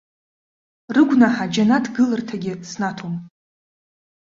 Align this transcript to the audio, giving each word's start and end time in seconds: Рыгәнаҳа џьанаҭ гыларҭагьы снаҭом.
Рыгәнаҳа 0.95 1.45
џьанаҭ 1.53 1.85
гыларҭагьы 1.95 2.53
снаҭом. 2.69 3.15